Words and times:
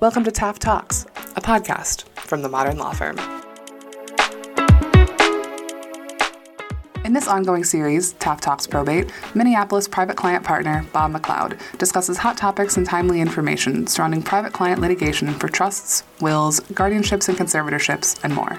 Welcome 0.00 0.24
to 0.24 0.30
Taft 0.30 0.62
Talks, 0.62 1.04
a 1.36 1.42
podcast 1.42 2.08
from 2.16 2.40
the 2.40 2.48
Modern 2.48 2.78
Law 2.78 2.94
Firm. 2.94 3.18
In 7.04 7.12
this 7.12 7.28
ongoing 7.28 7.64
series, 7.64 8.14
Taft 8.14 8.42
Talks 8.42 8.66
Probate, 8.66 9.12
Minneapolis 9.34 9.86
private 9.86 10.16
client 10.16 10.42
partner 10.42 10.86
Bob 10.94 11.12
McLeod 11.12 11.60
discusses 11.76 12.16
hot 12.16 12.38
topics 12.38 12.78
and 12.78 12.86
timely 12.86 13.20
information 13.20 13.86
surrounding 13.86 14.22
private 14.22 14.54
client 14.54 14.80
litigation 14.80 15.34
for 15.34 15.48
trusts, 15.48 16.02
wills, 16.22 16.60
guardianships 16.60 17.28
and 17.28 17.36
conservatorships, 17.36 18.18
and 18.24 18.34
more. 18.34 18.58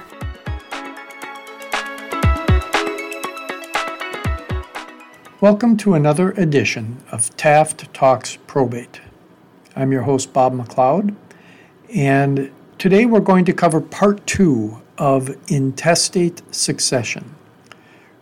Welcome 5.42 5.76
to 5.78 5.96
another 5.96 6.34
edition 6.34 7.04
of 7.12 7.36
Taft 7.36 7.92
Talks 7.96 8.38
Probate. 8.46 9.02
I'm 9.76 9.92
your 9.92 10.04
host, 10.04 10.34
Bob 10.34 10.54
McLeod, 10.54 11.16
and 11.94 12.50
today 12.78 13.06
we're 13.06 13.20
going 13.20 13.46
to 13.46 13.54
cover 13.54 13.82
part 13.82 14.26
two 14.26 14.82
of 14.98 15.36
intestate 15.52 16.42
succession. 16.54 17.36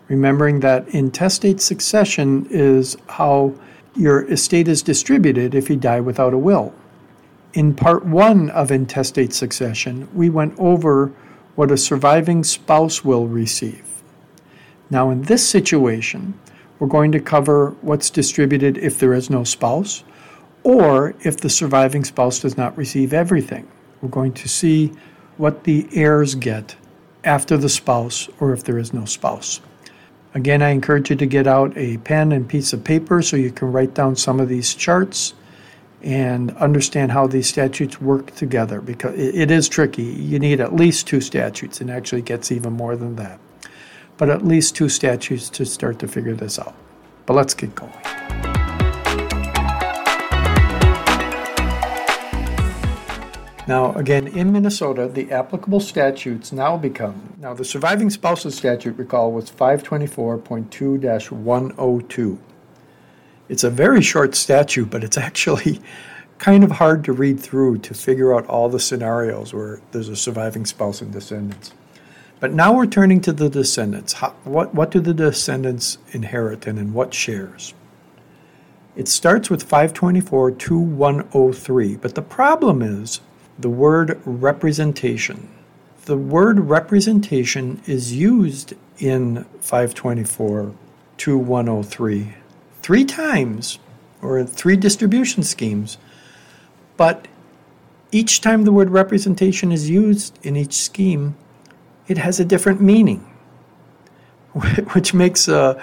Remembering 0.07 0.59
that 0.61 0.87
intestate 0.89 1.61
succession 1.61 2.47
is 2.49 2.97
how 3.07 3.53
your 3.95 4.25
estate 4.31 4.67
is 4.67 4.81
distributed 4.81 5.53
if 5.53 5.69
you 5.69 5.75
die 5.75 5.99
without 5.99 6.33
a 6.33 6.37
will. 6.37 6.73
In 7.53 7.75
part 7.75 8.05
one 8.05 8.49
of 8.51 8.71
intestate 8.71 9.33
succession, 9.33 10.07
we 10.13 10.29
went 10.29 10.57
over 10.57 11.11
what 11.55 11.71
a 11.71 11.77
surviving 11.77 12.43
spouse 12.43 13.03
will 13.03 13.27
receive. 13.27 13.85
Now, 14.89 15.09
in 15.11 15.23
this 15.23 15.47
situation, 15.47 16.39
we're 16.79 16.87
going 16.87 17.11
to 17.11 17.19
cover 17.19 17.75
what's 17.81 18.09
distributed 18.09 18.77
if 18.77 18.97
there 18.97 19.13
is 19.13 19.29
no 19.29 19.43
spouse 19.43 20.03
or 20.63 21.15
if 21.23 21.37
the 21.37 21.49
surviving 21.49 22.03
spouse 22.03 22.39
does 22.39 22.57
not 22.57 22.77
receive 22.77 23.13
everything. 23.13 23.67
We're 24.01 24.09
going 24.09 24.33
to 24.33 24.49
see 24.49 24.91
what 25.37 25.63
the 25.63 25.87
heirs 25.93 26.35
get 26.35 26.75
after 27.23 27.57
the 27.57 27.69
spouse 27.69 28.29
or 28.39 28.53
if 28.53 28.63
there 28.63 28.77
is 28.77 28.93
no 28.93 29.05
spouse. 29.05 29.61
Again, 30.33 30.61
I 30.61 30.69
encourage 30.69 31.09
you 31.09 31.15
to 31.15 31.25
get 31.25 31.47
out 31.47 31.75
a 31.75 31.97
pen 31.97 32.31
and 32.31 32.47
piece 32.47 32.71
of 32.71 32.83
paper 32.83 33.21
so 33.21 33.35
you 33.35 33.51
can 33.51 33.71
write 33.71 33.93
down 33.93 34.15
some 34.15 34.39
of 34.39 34.47
these 34.47 34.75
charts 34.75 35.33
and 36.01 36.55
understand 36.57 37.11
how 37.11 37.27
these 37.27 37.49
statutes 37.49 37.99
work 37.99 38.33
together 38.35 38.79
because 38.79 39.19
it 39.19 39.51
is 39.51 39.67
tricky. 39.67 40.03
You 40.03 40.39
need 40.39 40.61
at 40.61 40.73
least 40.73 41.07
two 41.07 41.19
statutes, 41.19 41.81
and 41.81 41.91
actually 41.91 42.21
gets 42.21 42.51
even 42.51 42.73
more 42.73 42.95
than 42.95 43.17
that 43.17 43.39
but 44.19 44.29
at 44.29 44.45
least 44.45 44.75
two 44.75 44.89
statutes 44.89 45.49
to 45.49 45.65
start 45.65 45.97
to 45.97 46.07
figure 46.07 46.35
this 46.35 46.59
out. 46.59 46.75
But 47.25 47.35
let's 47.35 47.53
get 47.53 47.73
going. 47.73 48.18
Now, 53.69 53.93
again, 53.93 54.25
in 54.25 54.51
Minnesota, 54.51 55.07
the 55.07 55.31
applicable 55.31 55.79
statutes 55.79 56.51
now 56.51 56.75
become 56.75 57.35
now 57.37 57.53
the 57.53 57.63
surviving 57.63 58.09
spouses 58.09 58.55
statute, 58.55 58.97
recall, 58.97 59.31
was 59.31 59.51
524.2 59.51 61.31
102. 61.31 62.39
It's 63.47 63.63
a 63.63 63.69
very 63.69 64.01
short 64.01 64.33
statute, 64.33 64.89
but 64.89 65.03
it's 65.03 65.17
actually 65.19 65.79
kind 66.39 66.63
of 66.63 66.71
hard 66.71 67.03
to 67.03 67.13
read 67.13 67.39
through 67.39 67.77
to 67.77 67.93
figure 67.93 68.33
out 68.33 68.47
all 68.47 68.69
the 68.69 68.79
scenarios 68.79 69.53
where 69.53 69.79
there's 69.91 70.09
a 70.09 70.15
surviving 70.15 70.65
spouse 70.65 70.99
and 70.99 71.13
descendants. 71.13 71.71
But 72.39 72.51
now 72.51 72.73
we're 72.73 72.87
turning 72.87 73.21
to 73.21 73.31
the 73.31 73.51
descendants. 73.51 74.13
How, 74.13 74.31
what, 74.45 74.73
what 74.73 74.89
do 74.89 74.99
the 74.99 75.13
descendants 75.13 75.99
inherit 76.11 76.65
and 76.65 76.79
in 76.79 76.91
what 76.91 77.13
shares? 77.13 77.75
It 78.95 79.07
starts 79.07 79.51
with 79.51 79.61
524 79.61 80.53
2103, 80.53 81.97
but 81.97 82.15
the 82.15 82.23
problem 82.23 82.81
is 82.81 83.21
the 83.59 83.69
word 83.69 84.19
representation. 84.25 85.49
The 86.05 86.17
word 86.17 86.61
representation 86.61 87.81
is 87.85 88.13
used 88.13 88.73
in 88.97 89.43
524 89.59 90.73
2103 91.17 92.33
three 92.81 93.05
times 93.05 93.77
or 94.21 94.39
in 94.39 94.47
three 94.47 94.75
distribution 94.75 95.43
schemes, 95.43 95.97
but 96.97 97.27
each 98.11 98.41
time 98.41 98.63
the 98.63 98.71
word 98.71 98.89
representation 98.89 99.71
is 99.71 99.89
used 99.89 100.39
in 100.43 100.55
each 100.55 100.73
scheme, 100.73 101.35
it 102.07 102.17
has 102.17 102.39
a 102.39 102.45
different 102.45 102.81
meaning, 102.81 103.19
which 104.93 105.13
makes 105.13 105.47
uh, 105.47 105.81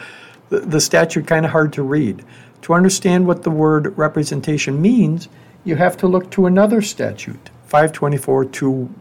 the, 0.49 0.61
the 0.61 0.81
statute 0.81 1.27
kind 1.27 1.45
of 1.45 1.53
hard 1.53 1.73
to 1.75 1.83
read. 1.83 2.25
To 2.63 2.75
understand 2.75 3.27
what 3.27 3.45
the 3.45 3.51
word 3.51 3.97
representation 3.97 4.83
means, 4.83 5.29
you 5.65 5.77
have 5.77 5.97
to 5.99 6.09
look 6.09 6.31
to 6.33 6.47
another 6.47 6.83
statute, 6.83 7.51
524 7.67 8.45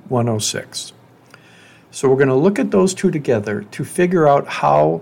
106. 0.09 0.93
So 1.91 2.09
we're 2.09 2.15
going 2.15 2.27
to 2.27 2.35
look 2.35 2.59
at 2.59 2.71
those 2.71 2.93
two 2.93 3.11
together 3.11 3.61
to 3.71 3.85
figure 3.85 4.27
out 4.27 4.47
how 4.47 5.01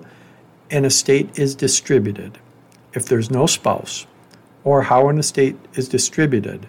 an 0.70 0.86
estate 0.86 1.40
is 1.40 1.56
distributed 1.56 2.38
if 2.94 3.06
there's 3.06 3.32
no 3.32 3.48
spouse, 3.48 4.06
or 4.64 4.84
how 4.84 5.10
an 5.10 5.18
estate 5.18 5.56
is 5.74 5.90
distributed 5.90 6.68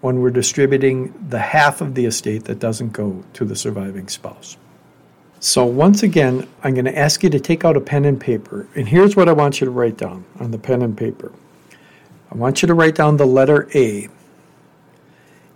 when 0.00 0.20
we're 0.20 0.30
distributing 0.30 1.14
the 1.28 1.38
half 1.38 1.80
of 1.80 1.94
the 1.94 2.06
estate 2.06 2.44
that 2.44 2.58
doesn't 2.58 2.92
go 2.92 3.22
to 3.34 3.44
the 3.44 3.54
surviving 3.54 4.08
spouse. 4.08 4.56
So, 5.38 5.64
once 5.64 6.02
again, 6.02 6.48
I'm 6.64 6.74
going 6.74 6.84
to 6.84 6.98
ask 6.98 7.22
you 7.22 7.30
to 7.30 7.40
take 7.40 7.64
out 7.64 7.76
a 7.76 7.80
pen 7.80 8.04
and 8.04 8.20
paper. 8.20 8.66
And 8.74 8.88
here's 8.88 9.16
what 9.16 9.28
I 9.28 9.32
want 9.32 9.60
you 9.60 9.64
to 9.66 9.70
write 9.70 9.96
down 9.96 10.24
on 10.38 10.50
the 10.50 10.58
pen 10.58 10.82
and 10.82 10.96
paper 10.96 11.32
I 12.32 12.36
want 12.36 12.62
you 12.62 12.68
to 12.68 12.74
write 12.74 12.94
down 12.94 13.16
the 13.16 13.26
letter 13.26 13.68
A, 13.74 14.08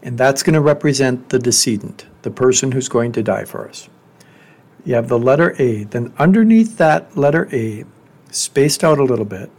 and 0.04 0.18
that's 0.18 0.42
going 0.42 0.54
to 0.54 0.60
represent 0.60 1.30
the 1.30 1.38
decedent, 1.38 2.06
the 2.22 2.30
person 2.30 2.70
who's 2.70 2.88
going 2.88 3.10
to 3.12 3.22
die 3.22 3.46
for 3.46 3.66
us. 3.66 3.88
You 4.84 4.94
have 4.94 5.08
the 5.08 5.18
letter 5.18 5.56
A. 5.58 5.84
Then, 5.84 6.12
underneath 6.18 6.76
that 6.76 7.16
letter 7.16 7.48
A, 7.52 7.84
spaced 8.30 8.84
out 8.84 8.98
a 8.98 9.02
little 9.02 9.24
bit, 9.24 9.50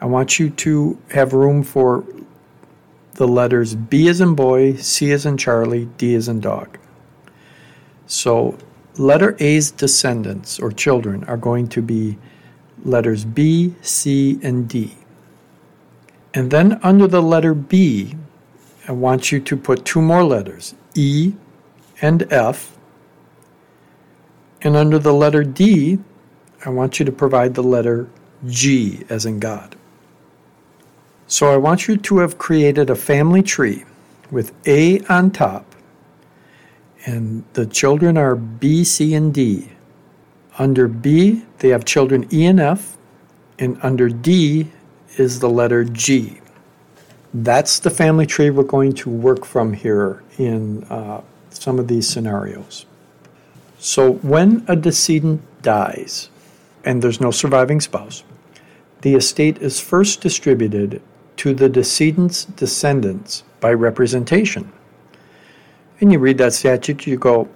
I 0.00 0.06
want 0.06 0.38
you 0.38 0.48
to 0.50 0.98
have 1.10 1.34
room 1.34 1.62
for 1.62 2.04
the 3.14 3.28
letters 3.28 3.74
B 3.74 4.08
as 4.08 4.22
in 4.22 4.34
boy, 4.34 4.76
C 4.76 5.12
as 5.12 5.26
in 5.26 5.36
Charlie, 5.36 5.84
D 5.98 6.14
as 6.14 6.28
in 6.28 6.40
dog. 6.40 6.78
So 8.06 8.56
letter 8.96 9.36
A's 9.38 9.70
descendants 9.70 10.58
or 10.58 10.72
children 10.72 11.24
are 11.24 11.36
going 11.36 11.68
to 11.68 11.82
be 11.82 12.18
letters 12.84 13.26
B, 13.26 13.74
C, 13.82 14.40
and 14.42 14.66
D. 14.66 14.96
And 16.32 16.50
then 16.50 16.80
under 16.82 17.06
the 17.06 17.22
letter 17.22 17.52
B, 17.52 18.16
I 18.88 18.92
want 18.92 19.32
you 19.32 19.40
to 19.40 19.56
put 19.56 19.84
two 19.84 20.02
more 20.02 20.24
letters, 20.24 20.74
E 20.94 21.34
and 22.00 22.30
F. 22.32 22.76
And 24.62 24.76
under 24.76 24.98
the 24.98 25.12
letter 25.12 25.44
D, 25.44 25.98
I 26.64 26.70
want 26.70 26.98
you 26.98 27.04
to 27.06 27.12
provide 27.12 27.54
the 27.54 27.62
letter 27.62 28.08
G, 28.46 29.04
as 29.08 29.26
in 29.26 29.40
God. 29.40 29.76
So 31.26 31.52
I 31.52 31.56
want 31.56 31.88
you 31.88 31.96
to 31.96 32.18
have 32.18 32.38
created 32.38 32.90
a 32.90 32.94
family 32.94 33.42
tree 33.42 33.84
with 34.30 34.52
A 34.66 35.00
on 35.06 35.30
top 35.30 35.72
and 37.06 37.44
the 37.54 37.66
children 37.66 38.16
are 38.16 38.36
B, 38.36 38.84
C, 38.84 39.14
and 39.14 39.34
D. 39.34 39.68
Under 40.58 40.86
B, 40.86 41.42
they 41.58 41.68
have 41.68 41.84
children 41.84 42.28
E 42.32 42.46
and 42.46 42.60
F, 42.60 42.96
and 43.58 43.78
under 43.82 44.08
D 44.08 44.68
is 45.16 45.40
the 45.40 45.48
letter 45.50 45.84
G. 45.84 46.41
That's 47.34 47.78
the 47.78 47.90
family 47.90 48.26
tree 48.26 48.50
we're 48.50 48.64
going 48.64 48.92
to 48.94 49.10
work 49.10 49.44
from 49.44 49.72
here 49.72 50.22
in 50.38 50.84
uh, 50.84 51.22
some 51.50 51.78
of 51.78 51.88
these 51.88 52.08
scenarios. 52.08 52.86
So, 53.78 54.12
when 54.14 54.64
a 54.68 54.76
decedent 54.76 55.42
dies 55.62 56.28
and 56.84 57.02
there's 57.02 57.20
no 57.20 57.30
surviving 57.30 57.80
spouse, 57.80 58.22
the 59.00 59.14
estate 59.14 59.58
is 59.58 59.80
first 59.80 60.20
distributed 60.20 61.02
to 61.36 61.54
the 61.54 61.68
decedent's 61.68 62.44
descendants 62.44 63.42
by 63.60 63.72
representation 63.72 64.72
and 66.02 66.12
you 66.12 66.18
read 66.18 66.38
that 66.38 66.52
statute, 66.52 67.06
you 67.06 67.16
go, 67.16 67.48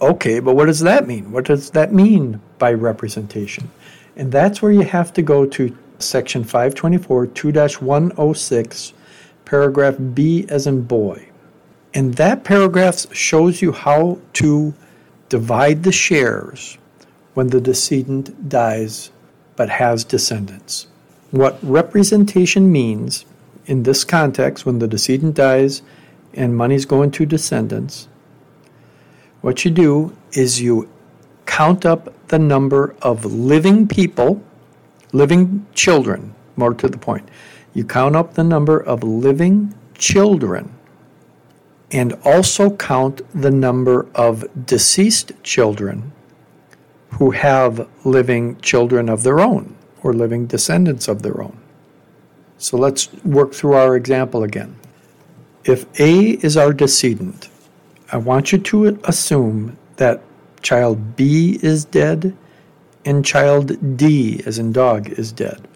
okay, 0.00 0.40
but 0.40 0.56
what 0.56 0.66
does 0.66 0.80
that 0.80 1.06
mean? 1.06 1.30
What 1.30 1.44
does 1.44 1.70
that 1.70 1.94
mean 1.94 2.40
by 2.58 2.72
representation? 2.72 3.70
And 4.16 4.32
that's 4.32 4.60
where 4.60 4.72
you 4.72 4.82
have 4.82 5.12
to 5.12 5.22
go 5.22 5.46
to 5.46 5.78
section 6.00 6.42
524 6.42 7.28
2 7.28 7.52
106, 7.52 8.92
paragraph 9.52 9.96
B 10.14 10.46
as 10.48 10.66
in 10.66 10.80
boy. 10.80 11.28
And 11.92 12.14
that 12.14 12.42
paragraph 12.42 13.14
shows 13.14 13.60
you 13.60 13.70
how 13.70 14.18
to 14.40 14.72
divide 15.28 15.82
the 15.82 15.92
shares 15.92 16.78
when 17.34 17.48
the 17.48 17.60
decedent 17.60 18.48
dies 18.48 19.10
but 19.54 19.68
has 19.68 20.04
descendants. 20.04 20.86
What 21.32 21.58
representation 21.62 22.72
means 22.72 23.26
in 23.66 23.82
this 23.82 24.04
context, 24.04 24.64
when 24.64 24.78
the 24.78 24.88
decedent 24.88 25.34
dies 25.34 25.82
and 26.32 26.56
money's 26.56 26.86
going 26.86 27.10
to 27.10 27.26
descendants, 27.26 28.08
what 29.42 29.66
you 29.66 29.70
do 29.70 30.16
is 30.32 30.62
you 30.62 30.88
count 31.44 31.84
up 31.84 32.02
the 32.28 32.38
number 32.38 32.96
of 33.02 33.26
living 33.26 33.86
people, 33.86 34.42
living 35.12 35.66
children, 35.74 36.34
more 36.56 36.72
to 36.72 36.88
the 36.88 36.96
point. 36.96 37.28
You 37.74 37.84
count 37.84 38.16
up 38.16 38.34
the 38.34 38.44
number 38.44 38.78
of 38.78 39.02
living 39.02 39.74
children 39.96 40.74
and 41.90 42.14
also 42.24 42.74
count 42.76 43.20
the 43.38 43.50
number 43.50 44.06
of 44.14 44.44
deceased 44.66 45.32
children 45.42 46.12
who 47.12 47.30
have 47.30 47.88
living 48.04 48.58
children 48.60 49.08
of 49.08 49.22
their 49.22 49.40
own 49.40 49.76
or 50.02 50.12
living 50.12 50.46
descendants 50.46 51.08
of 51.08 51.22
their 51.22 51.40
own. 51.42 51.58
So 52.58 52.76
let's 52.76 53.12
work 53.24 53.52
through 53.52 53.74
our 53.74 53.96
example 53.96 54.42
again. 54.42 54.76
If 55.64 55.86
A 56.00 56.38
is 56.44 56.56
our 56.56 56.72
decedent, 56.72 57.48
I 58.10 58.16
want 58.16 58.52
you 58.52 58.58
to 58.58 59.00
assume 59.04 59.76
that 59.96 60.22
child 60.62 61.16
B 61.16 61.58
is 61.62 61.84
dead 61.84 62.36
and 63.04 63.24
child 63.24 63.96
D, 63.96 64.42
as 64.46 64.58
in 64.58 64.72
dog, 64.72 65.10
is 65.10 65.32
dead. 65.32 65.68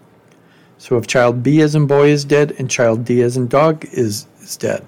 So 0.79 0.97
if 0.97 1.07
child 1.07 1.43
B 1.43 1.61
as 1.63 1.75
in 1.75 1.87
boy 1.87 2.09
is 2.09 2.25
dead 2.25 2.53
and 2.59 2.71
child 2.71 3.05
D 3.05 3.23
as 3.23 3.37
in 3.37 3.49
dog 3.49 3.85
is, 3.93 4.27
is 4.41 4.57
dead. 4.57 4.87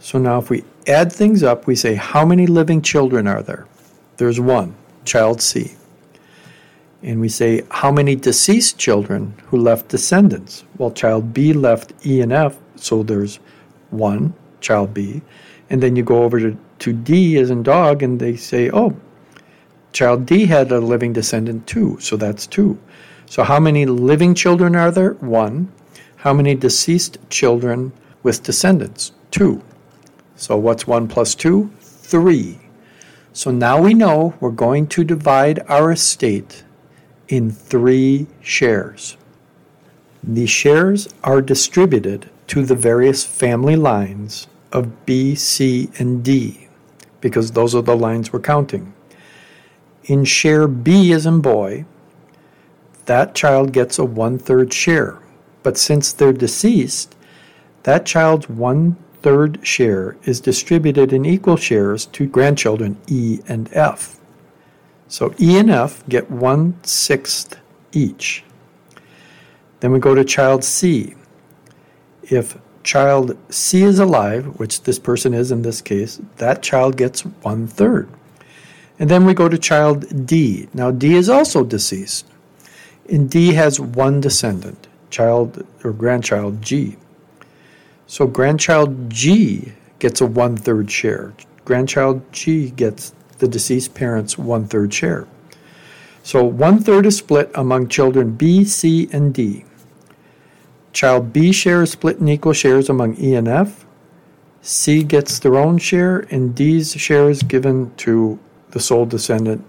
So 0.00 0.18
now 0.18 0.38
if 0.38 0.50
we 0.50 0.64
add 0.86 1.12
things 1.12 1.42
up, 1.42 1.66
we 1.66 1.76
say, 1.76 1.94
how 1.94 2.24
many 2.24 2.46
living 2.46 2.82
children 2.82 3.26
are 3.26 3.42
there? 3.42 3.66
There's 4.16 4.40
one, 4.40 4.74
child 5.04 5.40
C. 5.40 5.72
And 7.02 7.20
we 7.20 7.28
say, 7.28 7.64
how 7.70 7.90
many 7.90 8.14
deceased 8.14 8.78
children 8.78 9.34
who 9.46 9.58
left 9.58 9.88
descendants? 9.88 10.64
Well, 10.78 10.90
child 10.90 11.32
B 11.32 11.52
left 11.52 11.92
E 12.06 12.20
and 12.20 12.32
F, 12.32 12.56
so 12.76 13.02
there's 13.02 13.36
one, 13.90 14.34
child 14.60 14.94
B. 14.94 15.22
And 15.70 15.82
then 15.82 15.96
you 15.96 16.02
go 16.02 16.22
over 16.22 16.38
to, 16.38 16.56
to 16.80 16.92
D 16.92 17.38
as 17.38 17.50
in 17.50 17.62
dog, 17.62 18.02
and 18.02 18.20
they 18.20 18.36
say, 18.36 18.70
oh, 18.70 18.94
child 19.92 20.26
D 20.26 20.46
had 20.46 20.70
a 20.70 20.80
living 20.80 21.12
descendant 21.12 21.66
too, 21.66 21.96
so 22.00 22.16
that's 22.16 22.46
two. 22.46 22.78
So, 23.32 23.44
how 23.44 23.58
many 23.58 23.86
living 23.86 24.34
children 24.34 24.76
are 24.76 24.90
there? 24.90 25.14
One. 25.14 25.72
How 26.16 26.34
many 26.34 26.54
deceased 26.54 27.16
children 27.30 27.94
with 28.22 28.42
descendants? 28.42 29.12
Two. 29.30 29.62
So, 30.36 30.58
what's 30.58 30.86
one 30.86 31.08
plus 31.08 31.34
two? 31.34 31.70
Three. 31.80 32.58
So 33.32 33.50
now 33.50 33.80
we 33.80 33.94
know 33.94 34.34
we're 34.38 34.50
going 34.50 34.86
to 34.88 35.02
divide 35.02 35.64
our 35.66 35.92
estate 35.92 36.62
in 37.28 37.50
three 37.50 38.26
shares. 38.42 39.16
The 40.22 40.44
shares 40.44 41.08
are 41.24 41.40
distributed 41.40 42.28
to 42.48 42.66
the 42.66 42.74
various 42.76 43.24
family 43.24 43.76
lines 43.76 44.46
of 44.72 45.06
B, 45.06 45.34
C, 45.36 45.88
and 45.98 46.22
D 46.22 46.68
because 47.22 47.52
those 47.52 47.74
are 47.74 47.80
the 47.80 47.96
lines 47.96 48.30
we're 48.30 48.40
counting. 48.40 48.92
In 50.04 50.26
share 50.26 50.68
B 50.68 51.14
as 51.14 51.24
in 51.24 51.40
boy, 51.40 51.86
that 53.06 53.34
child 53.34 53.72
gets 53.72 53.98
a 53.98 54.04
one 54.04 54.38
third 54.38 54.72
share. 54.72 55.18
But 55.62 55.78
since 55.78 56.12
they're 56.12 56.32
deceased, 56.32 57.14
that 57.84 58.06
child's 58.06 58.48
one 58.48 58.96
third 59.22 59.64
share 59.66 60.16
is 60.24 60.40
distributed 60.40 61.12
in 61.12 61.24
equal 61.24 61.56
shares 61.56 62.06
to 62.06 62.26
grandchildren 62.26 62.96
E 63.06 63.40
and 63.46 63.68
F. 63.72 64.18
So 65.08 65.34
E 65.40 65.58
and 65.58 65.70
F 65.70 66.06
get 66.08 66.30
one 66.30 66.82
sixth 66.82 67.58
each. 67.92 68.44
Then 69.80 69.92
we 69.92 69.98
go 69.98 70.14
to 70.14 70.24
child 70.24 70.64
C. 70.64 71.14
If 72.22 72.56
child 72.82 73.36
C 73.50 73.82
is 73.82 73.98
alive, 73.98 74.58
which 74.58 74.82
this 74.82 74.98
person 74.98 75.34
is 75.34 75.52
in 75.52 75.62
this 75.62 75.80
case, 75.80 76.20
that 76.36 76.62
child 76.62 76.96
gets 76.96 77.20
one 77.20 77.66
third. 77.66 78.08
And 78.98 79.10
then 79.10 79.24
we 79.24 79.34
go 79.34 79.48
to 79.48 79.58
child 79.58 80.26
D. 80.26 80.68
Now 80.72 80.90
D 80.90 81.14
is 81.14 81.28
also 81.28 81.64
deceased. 81.64 82.26
And 83.12 83.28
D 83.28 83.52
has 83.52 83.78
one 83.78 84.22
descendant, 84.22 84.88
child 85.10 85.66
or 85.84 85.92
grandchild 85.92 86.62
G. 86.62 86.96
So 88.06 88.26
grandchild 88.26 89.10
G 89.10 89.74
gets 89.98 90.22
a 90.22 90.26
one 90.26 90.56
third 90.56 90.90
share. 90.90 91.34
Grandchild 91.66 92.22
G 92.32 92.70
gets 92.70 93.12
the 93.36 93.46
deceased 93.46 93.92
parent's 93.92 94.38
one 94.38 94.66
third 94.66 94.94
share. 94.94 95.28
So 96.22 96.42
one 96.42 96.78
third 96.78 97.04
is 97.04 97.18
split 97.18 97.50
among 97.54 97.88
children 97.88 98.32
B, 98.34 98.64
C, 98.64 99.10
and 99.12 99.34
D. 99.34 99.66
Child 100.94 101.34
B 101.34 101.52
share 101.52 101.82
is 101.82 101.90
split 101.90 102.16
in 102.16 102.28
equal 102.28 102.54
shares 102.54 102.88
among 102.88 103.18
E 103.20 103.34
and 103.34 103.46
F. 103.46 103.84
C 104.62 105.04
gets 105.04 105.38
their 105.38 105.56
own 105.56 105.76
share, 105.76 106.20
and 106.30 106.54
D's 106.54 106.94
share 106.94 107.28
is 107.28 107.42
given 107.42 107.94
to 107.96 108.38
the 108.70 108.80
sole 108.80 109.04
descendant 109.04 109.66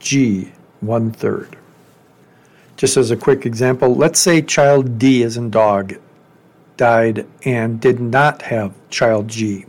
G, 0.00 0.52
one 0.80 1.10
third. 1.10 1.56
Just 2.76 2.96
as 2.96 3.10
a 3.10 3.16
quick 3.16 3.46
example, 3.46 3.94
let's 3.94 4.18
say 4.18 4.42
child 4.42 4.98
D 4.98 5.22
is 5.22 5.36
in 5.36 5.50
dog 5.50 5.94
died 6.76 7.26
and 7.44 7.80
did 7.80 8.00
not 8.00 8.42
have 8.42 8.74
child 8.90 9.28
G. 9.28 9.64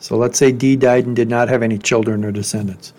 So 0.00 0.16
let's 0.16 0.38
say 0.38 0.52
D 0.52 0.76
died 0.76 1.06
and 1.06 1.14
did 1.14 1.28
not 1.28 1.48
have 1.48 1.62
any 1.62 1.78
children 1.78 2.24
or 2.24 2.32
descendants. 2.32 2.92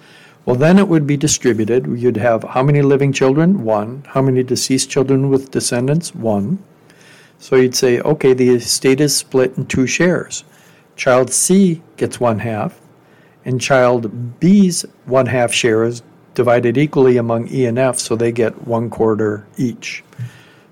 Well, 0.46 0.56
then 0.56 0.80
it 0.80 0.88
would 0.88 1.06
be 1.06 1.18
distributed. 1.18 1.86
You'd 1.88 2.18
have 2.18 2.44
how 2.44 2.64
many 2.64 2.82
living 2.82 3.12
children? 3.12 3.64
One. 3.64 4.04
How 4.08 4.22
many 4.22 4.44
deceased 4.44 4.90
children 4.90 5.30
with 5.30 5.52
descendants? 5.52 6.16
One. 6.16 6.60
So 7.40 7.56
you'd 7.56 7.76
say, 7.76 8.00
okay, 8.00 8.34
the 8.34 8.50
estate 8.50 9.02
is 9.02 9.16
split 9.16 9.58
in 9.58 9.66
two 9.66 9.88
shares. 9.88 10.44
Child 10.96 11.32
C 11.32 11.82
gets 11.98 12.20
one 12.20 12.40
half, 12.40 12.80
and 13.44 13.60
child 13.60 14.40
B's 14.40 14.86
one 15.06 15.26
half 15.26 15.52
share 15.52 15.84
is 15.84 16.02
divided 16.36 16.78
equally 16.78 17.18
among 17.18 17.48
E 17.48 17.66
and 17.66 17.80
F, 17.80 17.98
so 17.98 18.16
they 18.16 18.32
get 18.32 18.68
one 18.68 18.90
quarter 18.90 19.48
each. 19.58 20.04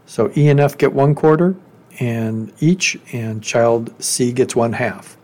So 0.05 0.31
E 0.37 0.49
and 0.49 0.59
F 0.59 0.77
get 0.77 0.93
one 0.93 1.15
quarter, 1.15 1.55
and 1.99 2.51
each, 2.59 2.97
and 3.11 3.41
child 3.41 3.91
C 4.01 4.31
gets 4.31 4.55
one 4.55 4.73
half. 4.73 5.17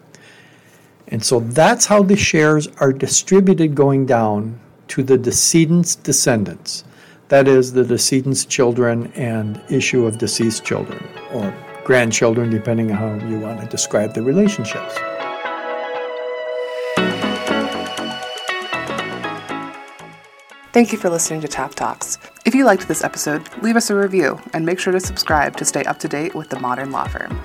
And 1.09 1.23
so 1.23 1.39
that's 1.39 1.85
how 1.85 2.03
the 2.03 2.15
shares 2.15 2.67
are 2.79 2.93
distributed 2.93 3.75
going 3.75 4.05
down 4.05 4.59
to 4.89 5.03
the 5.03 5.17
decedent's 5.17 5.95
descendants. 5.95 6.83
That 7.29 7.47
is, 7.47 7.73
the 7.73 7.83
decedent's 7.83 8.45
children 8.45 9.11
and 9.13 9.61
issue 9.69 10.05
of 10.05 10.17
deceased 10.17 10.65
children, 10.65 11.03
or 11.31 11.53
grandchildren, 11.83 12.49
depending 12.49 12.91
on 12.91 12.97
how 12.97 13.27
you 13.27 13.39
want 13.39 13.61
to 13.61 13.67
describe 13.67 14.13
the 14.13 14.21
relationships. 14.21 14.97
Thank 20.71 20.91
you 20.91 20.99
for 20.99 21.09
listening 21.09 21.41
to 21.41 21.47
Taft 21.47 21.79
Talks. 21.79 22.19
If 22.45 22.53
you 22.53 22.63
liked 22.63 22.87
this 22.87 23.03
episode, 23.03 23.49
leave 23.63 23.75
us 23.75 23.89
a 23.89 23.95
review 23.95 24.39
and 24.53 24.65
make 24.65 24.79
sure 24.79 24.93
to 24.93 24.99
subscribe 24.99 25.57
to 25.57 25.65
stay 25.65 25.83
up 25.85 25.97
to 25.99 26.07
date 26.07 26.35
with 26.35 26.49
the 26.49 26.59
modern 26.59 26.91
law 26.91 27.07
firm. 27.07 27.41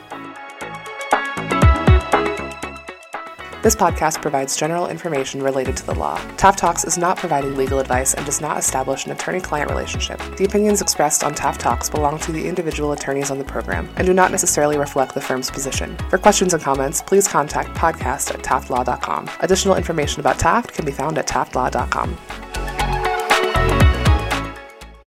This 3.62 3.74
podcast 3.74 4.20
provides 4.20 4.58
general 4.58 4.88
information 4.88 5.42
related 5.42 5.74
to 5.78 5.86
the 5.86 5.94
law. 5.94 6.20
Taft 6.36 6.58
Talks 6.58 6.84
is 6.84 6.98
not 6.98 7.16
providing 7.16 7.56
legal 7.56 7.78
advice 7.78 8.12
and 8.12 8.26
does 8.26 8.42
not 8.42 8.58
establish 8.58 9.06
an 9.06 9.12
attorney 9.12 9.40
client 9.40 9.70
relationship. 9.70 10.20
The 10.36 10.44
opinions 10.44 10.82
expressed 10.82 11.24
on 11.24 11.34
Taft 11.34 11.62
Talks 11.62 11.88
belong 11.88 12.18
to 12.18 12.32
the 12.32 12.46
individual 12.46 12.92
attorneys 12.92 13.30
on 13.30 13.38
the 13.38 13.44
program 13.44 13.88
and 13.96 14.06
do 14.06 14.12
not 14.12 14.32
necessarily 14.32 14.76
reflect 14.76 15.14
the 15.14 15.22
firm's 15.22 15.50
position. 15.50 15.96
For 16.10 16.18
questions 16.18 16.52
and 16.52 16.62
comments, 16.62 17.00
please 17.00 17.26
contact 17.26 17.70
podcast 17.70 18.34
at 18.34 18.42
taftlaw.com. 18.42 19.30
Additional 19.40 19.76
information 19.76 20.20
about 20.20 20.38
Taft 20.38 20.74
can 20.74 20.84
be 20.84 20.92
found 20.92 21.16
at 21.16 21.26
taftlaw.com. 21.26 22.18